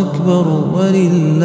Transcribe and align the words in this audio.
أكبر 0.00 0.46
ولله 0.74 1.35